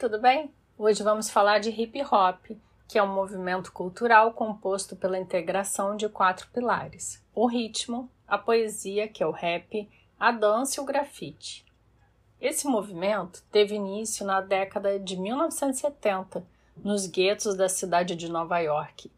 Tudo 0.00 0.18
bem? 0.18 0.50
Hoje 0.78 1.02
vamos 1.02 1.28
falar 1.28 1.58
de 1.58 1.68
hip 1.68 2.00
hop, 2.10 2.56
que 2.88 2.98
é 2.98 3.02
um 3.02 3.14
movimento 3.14 3.70
cultural 3.70 4.32
composto 4.32 4.96
pela 4.96 5.18
integração 5.18 5.94
de 5.94 6.08
quatro 6.08 6.48
pilares: 6.54 7.22
o 7.34 7.46
ritmo, 7.46 8.10
a 8.26 8.38
poesia, 8.38 9.06
que 9.06 9.22
é 9.22 9.26
o 9.26 9.30
rap, 9.30 9.86
a 10.18 10.32
dança 10.32 10.80
e 10.80 10.82
o 10.82 10.86
grafite. 10.86 11.66
Esse 12.40 12.66
movimento 12.66 13.44
teve 13.52 13.74
início 13.74 14.24
na 14.24 14.40
década 14.40 14.98
de 14.98 15.18
1970, 15.18 16.46
nos 16.82 17.06
guetos 17.06 17.54
da 17.54 17.68
cidade 17.68 18.16
de 18.16 18.30
Nova 18.30 18.58
York, 18.58 19.12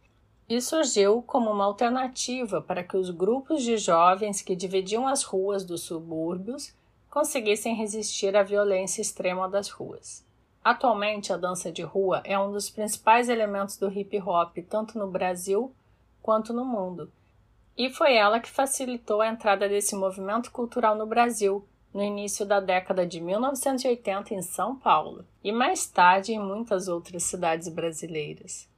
e 0.49 0.61
surgiu 0.61 1.23
como 1.23 1.49
uma 1.49 1.65
alternativa 1.65 2.61
para 2.61 2.83
que 2.83 2.97
os 2.97 3.09
grupos 3.09 3.63
de 3.63 3.77
jovens 3.77 4.43
que 4.43 4.57
dividiam 4.57 5.07
as 5.07 5.23
ruas 5.23 5.65
dos 5.65 5.83
subúrbios 5.83 6.75
conseguissem 7.09 7.73
resistir 7.77 8.37
à 8.37 8.43
violência 8.43 9.01
extrema 9.01 9.49
das 9.49 9.69
ruas. 9.69 10.32
Atualmente, 10.65 11.33
a 11.33 11.37
dança 11.37 11.73
de 11.73 11.83
rua 11.83 12.23
é 12.25 12.39
um 12.39 12.53
dos 12.53 12.71
principais 12.71 13.29
elementos 13.29 13.77
do 13.77 13.91
hip 13.91 14.17
hop, 14.21 14.57
tanto 14.69 14.99
no 14.99 15.11
Brasil 15.11 15.75
quanto 16.23 16.53
no 16.53 16.65
mundo. 16.65 17.11
E 17.77 17.91
foi 17.91 18.15
ela 18.15 18.39
que 18.39 18.51
facilitou 18.51 19.21
a 19.21 19.29
entrada 19.29 19.69
desse 19.69 19.97
movimento 19.97 20.51
cultural 20.53 20.95
no 20.95 21.07
Brasil, 21.07 21.67
no 21.93 22.03
início 22.03 22.47
da 22.47 22.61
década 22.61 23.07
de 23.07 23.21
1980 23.21 24.35
em 24.35 24.43
São 24.43 24.77
Paulo 24.77 25.25
e 25.43 25.51
mais 25.53 25.87
tarde 25.87 26.33
em 26.33 26.39
muitas 26.39 26.89
outras 26.89 27.25
cidades 27.25 27.69
brasileiras. 27.69 28.69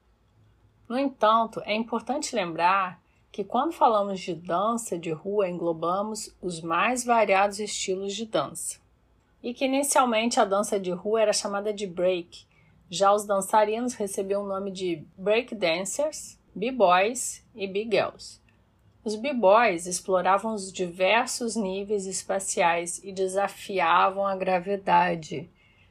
No 0.89 0.99
entanto, 0.99 1.61
é 1.65 1.75
importante 1.75 2.35
lembrar 2.35 3.01
que 3.31 3.45
quando 3.45 3.73
falamos 3.73 4.21
de 4.21 4.35
dança 4.35 4.99
de 4.99 5.11
rua 5.11 5.49
englobamos 5.49 6.35
os 6.41 6.61
mais 6.61 7.05
variados 7.05 7.59
estilos 7.59 8.15
de 8.15 8.27
dança. 8.27 8.84
E 9.45 9.53
que 9.53 9.67
inicialmente 9.67 10.41
a 10.41 10.45
dança 10.47 10.81
de 10.81 10.91
rua 10.91 11.21
era 11.21 11.33
chamada 11.35 11.71
de 11.71 11.87
break, 11.87 12.47
já 12.89 13.13
os 13.13 13.27
dançarinos 13.27 13.93
recebiam 13.93 14.43
o 14.43 14.49
nome 14.49 14.71
de 14.71 15.07
break 15.19 15.55
dancers, 15.55 16.41
b-boys 16.55 17.45
e 17.55 17.67
b-girls. 17.67 18.41
Os 19.05 19.15
b-boys 19.15 19.87
exploravam 19.87 20.55
os 20.55 20.73
diversos 20.73 21.57
níveis 21.57 22.07
espaciais 22.07 23.05
e 23.05 23.13
desafiavam 23.13 24.27
a 24.27 24.35
gravidade, 24.35 25.51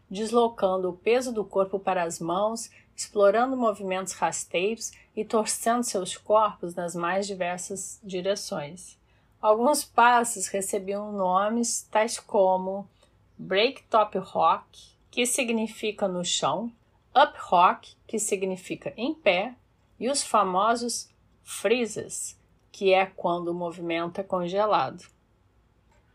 deslocando 0.09 0.89
o 0.89 0.97
peso 0.97 1.31
do 1.31 1.45
corpo 1.45 1.77
para 1.77 2.01
as 2.01 2.19
mãos 2.19 2.71
explorando 2.95 3.57
movimentos 3.57 4.13
rasteiros 4.13 4.91
e 5.15 5.23
torcendo 5.23 5.83
seus 5.83 6.17
corpos 6.17 6.73
nas 6.73 6.95
mais 6.95 7.27
diversas 7.27 7.99
direções. 8.03 8.97
Alguns 9.41 9.83
passos 9.83 10.47
recebiam 10.47 11.11
nomes 11.11 11.83
tais 11.91 12.19
como 12.19 12.87
break-top 13.37 14.17
rock, 14.19 14.97
que 15.09 15.25
significa 15.25 16.07
no 16.07 16.23
chão, 16.23 16.71
up 17.15 17.37
rock, 17.39 17.95
que 18.07 18.17
significa 18.17 18.93
em 18.97 19.13
pé, 19.13 19.55
e 19.99 20.09
os 20.09 20.23
famosos 20.23 21.09
freezes, 21.43 22.39
que 22.71 22.93
é 22.93 23.05
quando 23.05 23.49
o 23.49 23.53
movimento 23.53 24.19
é 24.19 24.23
congelado. 24.23 25.05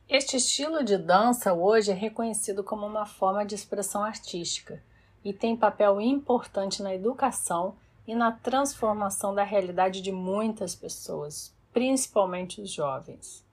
Este 0.09 0.37
estilo 0.37 0.83
de 0.83 0.97
dança 0.97 1.53
hoje 1.53 1.91
é 1.91 1.95
reconhecido 1.95 2.65
como 2.65 2.87
uma 2.87 3.05
forma 3.05 3.45
de 3.45 3.55
expressão 3.55 4.03
artística 4.03 4.83
e 5.23 5.33
tem 5.33 5.57
papel 5.57 6.01
importante 6.01 6.83
na 6.83 6.95
educação 6.95 7.77
e 8.07 8.15
na 8.15 8.33
transformação 8.33 9.35
da 9.35 9.45
realidade 9.45 10.01
de 10.01 10.11
muitas 10.11 10.75
pessoas, 10.75 11.55
principalmente 11.75 12.61
os 12.61 12.73
jovens. 12.73 13.45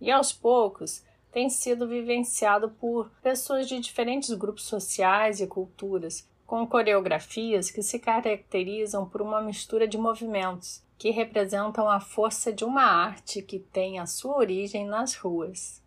E 0.00 0.10
aos 0.10 0.32
poucos 0.32 1.04
tem 1.38 1.48
sido 1.48 1.86
vivenciado 1.86 2.68
por 2.68 3.08
pessoas 3.22 3.68
de 3.68 3.78
diferentes 3.78 4.34
grupos 4.34 4.64
sociais 4.64 5.40
e 5.40 5.46
culturas, 5.46 6.28
com 6.44 6.66
coreografias 6.66 7.70
que 7.70 7.80
se 7.80 8.00
caracterizam 8.00 9.08
por 9.08 9.22
uma 9.22 9.40
mistura 9.40 9.86
de 9.86 9.96
movimentos 9.96 10.82
que 10.98 11.10
representam 11.10 11.88
a 11.88 12.00
força 12.00 12.52
de 12.52 12.64
uma 12.64 12.82
arte 12.82 13.40
que 13.40 13.60
tem 13.60 14.00
a 14.00 14.06
sua 14.06 14.36
origem 14.36 14.84
nas 14.84 15.14
ruas. 15.14 15.80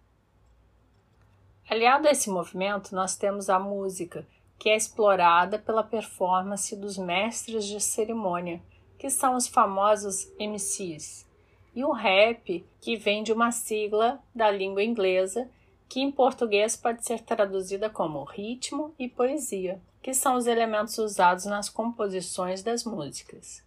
Aliado 1.69 2.07
a 2.07 2.11
esse 2.11 2.29
movimento, 2.29 2.95
nós 2.95 3.17
temos 3.17 3.49
a 3.49 3.59
música, 3.59 4.25
que 4.57 4.69
é 4.69 4.77
explorada 4.77 5.59
pela 5.59 5.83
performance 5.83 6.73
dos 6.77 6.97
mestres 6.97 7.65
de 7.65 7.81
cerimônia, 7.81 8.61
que 8.97 9.09
são 9.09 9.35
os 9.35 9.49
famosos 9.49 10.31
MCs, 10.39 11.29
e 11.75 11.83
o 11.83 11.91
rap, 11.91 12.65
que 12.79 12.95
vem 12.95 13.23
de 13.23 13.31
uma 13.31 13.51
sigla 13.51 14.21
da 14.33 14.51
língua 14.51 14.83
inglesa, 14.83 15.49
que 15.87 15.99
em 15.99 16.11
português 16.11 16.75
pode 16.75 17.05
ser 17.05 17.21
traduzida 17.21 17.89
como 17.89 18.23
ritmo 18.23 18.93
e 18.97 19.07
poesia, 19.07 19.81
que 20.01 20.13
são 20.13 20.35
os 20.35 20.47
elementos 20.47 20.97
usados 20.97 21.45
nas 21.45 21.69
composições 21.69 22.63
das 22.63 22.83
músicas. 22.83 23.63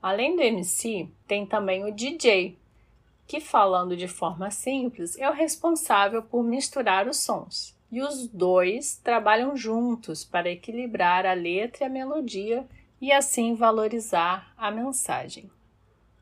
Além 0.00 0.36
do 0.36 0.42
MC, 0.42 1.08
tem 1.26 1.44
também 1.44 1.84
o 1.84 1.92
DJ, 1.92 2.56
que, 3.26 3.40
falando 3.40 3.96
de 3.96 4.08
forma 4.08 4.50
simples, 4.50 5.18
é 5.18 5.28
o 5.28 5.34
responsável 5.34 6.22
por 6.22 6.42
misturar 6.42 7.08
os 7.08 7.18
sons 7.18 7.76
e 7.90 8.02
os 8.02 8.28
dois 8.28 8.96
trabalham 8.96 9.56
juntos 9.56 10.24
para 10.24 10.50
equilibrar 10.50 11.24
a 11.24 11.32
letra 11.32 11.84
e 11.84 11.86
a 11.86 11.90
melodia 11.90 12.66
e 13.00 13.12
assim 13.12 13.54
valorizar 13.54 14.52
a 14.56 14.70
mensagem. 14.70 15.50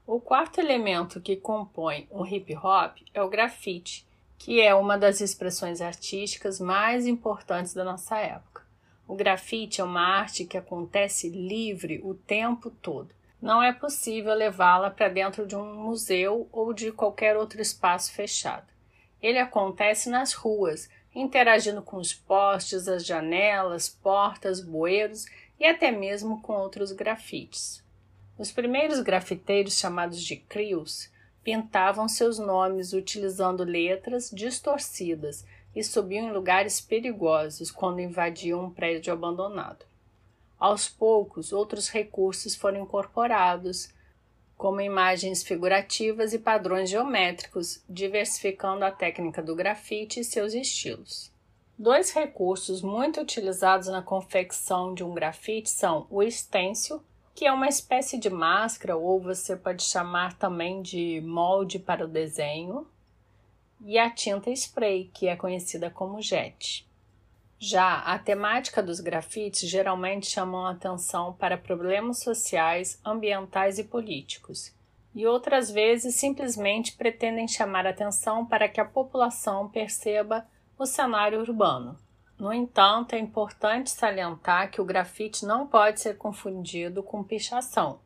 O 0.08 0.20
quarto 0.20 0.60
elemento 0.60 1.20
que 1.20 1.34
compõe 1.34 2.06
o 2.12 2.24
hip 2.24 2.56
hop 2.56 2.98
é 3.12 3.20
o 3.20 3.28
grafite, 3.28 4.06
que 4.38 4.60
é 4.60 4.72
uma 4.72 4.96
das 4.96 5.20
expressões 5.20 5.80
artísticas 5.80 6.60
mais 6.60 7.08
importantes 7.08 7.74
da 7.74 7.82
nossa 7.82 8.16
época. 8.16 8.62
O 9.08 9.16
grafite 9.16 9.80
é 9.80 9.84
uma 9.84 10.00
arte 10.00 10.44
que 10.44 10.56
acontece 10.56 11.28
livre 11.28 12.00
o 12.04 12.14
tempo 12.14 12.70
todo. 12.70 13.12
Não 13.42 13.60
é 13.60 13.72
possível 13.72 14.32
levá-la 14.32 14.90
para 14.90 15.08
dentro 15.08 15.44
de 15.44 15.56
um 15.56 15.74
museu 15.74 16.48
ou 16.52 16.72
de 16.72 16.92
qualquer 16.92 17.36
outro 17.36 17.60
espaço 17.60 18.12
fechado. 18.12 18.68
Ele 19.20 19.40
acontece 19.40 20.08
nas 20.08 20.34
ruas, 20.34 20.88
interagindo 21.12 21.82
com 21.82 21.96
os 21.96 22.14
postes, 22.14 22.86
as 22.86 23.04
janelas, 23.04 23.88
portas, 23.88 24.60
bueiros 24.60 25.26
e 25.58 25.66
até 25.66 25.90
mesmo 25.90 26.40
com 26.42 26.52
outros 26.52 26.92
grafites. 26.92 27.84
Os 28.38 28.52
primeiros 28.52 29.00
grafiteiros, 29.00 29.78
chamados 29.78 30.22
de 30.22 30.36
crios, 30.36 31.10
pintavam 31.42 32.08
seus 32.08 32.38
nomes 32.38 32.92
utilizando 32.92 33.64
letras 33.64 34.30
distorcidas 34.30 35.44
e 35.74 35.82
subiam 35.82 36.28
em 36.28 36.32
lugares 36.32 36.80
perigosos 36.80 37.70
quando 37.70 38.00
invadiam 38.00 38.64
um 38.64 38.70
prédio 38.70 39.12
abandonado. 39.12 39.86
Aos 40.58 40.88
poucos, 40.88 41.52
outros 41.52 41.88
recursos 41.88 42.54
foram 42.54 42.82
incorporados, 42.82 43.90
como 44.56 44.80
imagens 44.80 45.42
figurativas 45.42 46.32
e 46.32 46.38
padrões 46.38 46.88
geométricos, 46.88 47.82
diversificando 47.88 48.84
a 48.84 48.90
técnica 48.90 49.42
do 49.42 49.54
grafite 49.54 50.20
e 50.20 50.24
seus 50.24 50.54
estilos. 50.54 51.30
Dois 51.78 52.10
recursos 52.10 52.80
muito 52.80 53.20
utilizados 53.20 53.88
na 53.88 54.00
confecção 54.00 54.94
de 54.94 55.04
um 55.04 55.12
grafite 55.12 55.68
são 55.68 56.06
o 56.10 56.22
stencil, 56.22 57.02
que 57.36 57.44
é 57.44 57.52
uma 57.52 57.68
espécie 57.68 58.16
de 58.16 58.30
máscara, 58.30 58.96
ou 58.96 59.20
você 59.20 59.54
pode 59.54 59.82
chamar 59.82 60.32
também 60.38 60.80
de 60.80 61.20
molde 61.20 61.78
para 61.78 62.06
o 62.06 62.08
desenho, 62.08 62.86
e 63.84 63.98
a 63.98 64.08
tinta 64.08 64.50
spray, 64.50 65.10
que 65.12 65.28
é 65.28 65.36
conhecida 65.36 65.90
como 65.90 66.22
jet. 66.22 66.88
Já 67.58 67.98
a 67.98 68.18
temática 68.18 68.82
dos 68.82 69.00
grafites 69.00 69.68
geralmente 69.68 70.26
chamam 70.26 70.64
a 70.64 70.70
atenção 70.70 71.34
para 71.34 71.58
problemas 71.58 72.20
sociais, 72.20 72.98
ambientais 73.04 73.78
e 73.78 73.84
políticos, 73.84 74.74
e 75.14 75.26
outras 75.26 75.70
vezes 75.70 76.14
simplesmente 76.14 76.96
pretendem 76.96 77.46
chamar 77.46 77.86
atenção 77.86 78.46
para 78.46 78.66
que 78.66 78.80
a 78.80 78.84
população 78.84 79.68
perceba 79.68 80.46
o 80.78 80.86
cenário 80.86 81.40
urbano. 81.40 81.98
No 82.38 82.52
entanto, 82.52 83.14
é 83.14 83.18
importante 83.18 83.90
salientar 83.90 84.70
que 84.70 84.80
o 84.80 84.84
grafite 84.84 85.46
não 85.46 85.66
pode 85.66 86.00
ser 86.00 86.18
confundido 86.18 87.02
com 87.02 87.24
pichação, 87.24 88.00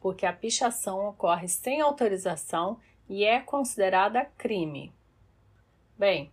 porque 0.00 0.24
a 0.24 0.32
pichação 0.32 1.08
ocorre 1.08 1.48
sem 1.48 1.80
autorização 1.80 2.78
e 3.08 3.24
é 3.24 3.40
considerada 3.40 4.24
crime. 4.38 4.92
Bem, 5.98 6.30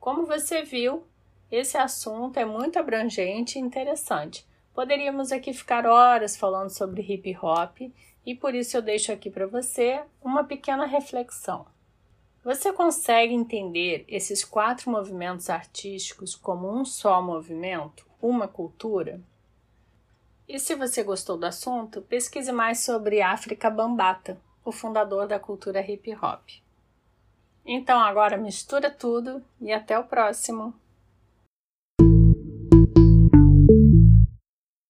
como 0.00 0.26
você 0.26 0.62
viu, 0.62 1.04
esse 1.50 1.76
assunto 1.76 2.38
é 2.38 2.44
muito 2.44 2.78
abrangente 2.78 3.58
e 3.58 3.62
interessante. 3.62 4.46
Poderíamos 4.74 5.30
aqui 5.30 5.52
ficar 5.52 5.86
horas 5.86 6.36
falando 6.36 6.70
sobre 6.70 7.02
hip 7.02 7.36
hop 7.40 7.78
e 8.26 8.34
por 8.34 8.54
isso 8.54 8.76
eu 8.76 8.82
deixo 8.82 9.12
aqui 9.12 9.30
para 9.30 9.46
você 9.46 10.02
uma 10.22 10.44
pequena 10.44 10.86
reflexão. 10.86 11.66
Você 12.42 12.72
consegue 12.72 13.34
entender 13.34 14.04
esses 14.08 14.42
quatro 14.42 14.90
movimentos 14.90 15.50
artísticos 15.50 16.34
como 16.34 16.72
um 16.72 16.86
só 16.86 17.20
movimento, 17.20 18.06
uma 18.20 18.48
cultura? 18.48 19.20
E 20.48 20.58
se 20.58 20.74
você 20.74 21.02
gostou 21.02 21.36
do 21.36 21.44
assunto, 21.44 22.00
pesquise 22.00 22.50
mais 22.50 22.80
sobre 22.80 23.20
África 23.20 23.68
Bambata, 23.68 24.40
o 24.64 24.72
fundador 24.72 25.28
da 25.28 25.38
cultura 25.38 25.80
hip 25.80 26.14
hop. 26.14 26.48
Então 27.64 28.00
agora 28.00 28.38
mistura 28.38 28.90
tudo 28.90 29.44
e 29.60 29.70
até 29.70 29.98
o 29.98 30.04
próximo! 30.04 30.74